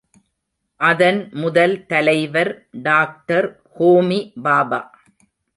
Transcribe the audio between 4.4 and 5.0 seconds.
Baba.